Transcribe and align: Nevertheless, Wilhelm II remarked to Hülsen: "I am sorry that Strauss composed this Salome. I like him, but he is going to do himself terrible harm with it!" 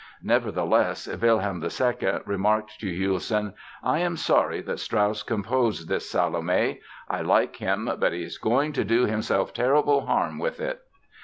Nevertheless, 0.23 1.05
Wilhelm 1.07 1.63
II 1.63 2.21
remarked 2.25 2.79
to 2.79 2.87
Hülsen: 2.91 3.53
"I 3.83 3.99
am 3.99 4.17
sorry 4.17 4.59
that 4.61 4.79
Strauss 4.79 5.21
composed 5.21 5.87
this 5.89 6.09
Salome. 6.09 6.81
I 7.07 7.21
like 7.21 7.57
him, 7.57 7.87
but 7.99 8.11
he 8.11 8.23
is 8.23 8.39
going 8.39 8.71
to 8.73 8.83
do 8.83 9.05
himself 9.05 9.53
terrible 9.53 10.07
harm 10.07 10.39
with 10.39 10.59
it!" 10.59 10.81